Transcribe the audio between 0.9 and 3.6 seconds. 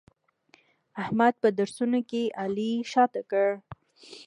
احمد په درسونو کې علي شاته کړ.